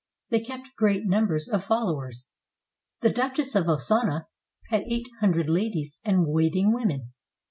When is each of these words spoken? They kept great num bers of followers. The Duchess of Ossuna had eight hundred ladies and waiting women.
They 0.31 0.39
kept 0.39 0.73
great 0.79 1.03
num 1.05 1.27
bers 1.27 1.47
of 1.47 1.63
followers. 1.63 2.27
The 3.01 3.11
Duchess 3.11 3.53
of 3.53 3.67
Ossuna 3.67 4.25
had 4.69 4.81
eight 4.87 5.07
hundred 5.19 5.47
ladies 5.47 5.99
and 6.03 6.25
waiting 6.25 6.73
women. 6.73 7.13